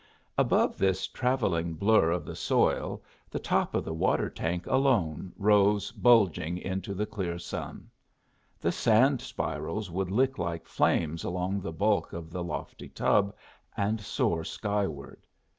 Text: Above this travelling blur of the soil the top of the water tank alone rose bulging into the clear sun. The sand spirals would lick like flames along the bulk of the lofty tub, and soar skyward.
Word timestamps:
Above 0.35 0.79
this 0.79 1.05
travelling 1.05 1.75
blur 1.75 2.09
of 2.09 2.25
the 2.25 2.35
soil 2.35 3.03
the 3.29 3.37
top 3.37 3.75
of 3.75 3.85
the 3.85 3.93
water 3.93 4.31
tank 4.31 4.65
alone 4.65 5.31
rose 5.37 5.91
bulging 5.91 6.57
into 6.57 6.95
the 6.95 7.05
clear 7.05 7.37
sun. 7.37 7.87
The 8.59 8.71
sand 8.71 9.21
spirals 9.21 9.91
would 9.91 10.09
lick 10.09 10.39
like 10.39 10.65
flames 10.67 11.23
along 11.23 11.61
the 11.61 11.71
bulk 11.71 12.13
of 12.13 12.31
the 12.31 12.43
lofty 12.43 12.89
tub, 12.89 13.35
and 13.77 14.01
soar 14.01 14.43
skyward. 14.43 15.21